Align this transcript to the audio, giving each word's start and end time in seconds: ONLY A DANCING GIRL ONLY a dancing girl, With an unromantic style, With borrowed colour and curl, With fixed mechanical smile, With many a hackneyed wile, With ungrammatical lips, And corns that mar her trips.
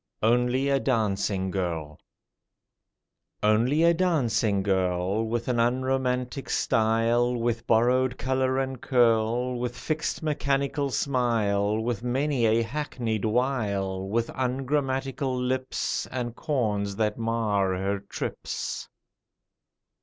ONLY 0.23 0.67
A 0.67 0.79
DANCING 0.79 1.51
GIRL 1.51 1.99
ONLY 3.43 3.83
a 3.83 3.93
dancing 3.93 4.63
girl, 4.63 5.23
With 5.27 5.47
an 5.47 5.59
unromantic 5.59 6.49
style, 6.49 7.35
With 7.35 7.67
borrowed 7.67 8.17
colour 8.17 8.57
and 8.57 8.81
curl, 8.81 9.59
With 9.59 9.77
fixed 9.77 10.23
mechanical 10.23 10.89
smile, 10.89 11.77
With 11.77 12.01
many 12.01 12.47
a 12.47 12.63
hackneyed 12.63 13.25
wile, 13.25 14.07
With 14.09 14.31
ungrammatical 14.33 15.39
lips, 15.39 16.07
And 16.07 16.35
corns 16.35 16.95
that 16.95 17.19
mar 17.19 17.75
her 17.77 17.99
trips. 17.99 18.89